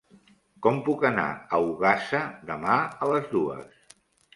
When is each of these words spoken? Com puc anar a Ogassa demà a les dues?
Com 0.67 0.79
puc 0.87 1.05
anar 1.11 1.27
a 1.35 1.61
Ogassa 1.67 2.25
demà 2.51 2.83
a 2.83 3.15
les 3.15 3.33
dues? 3.39 3.83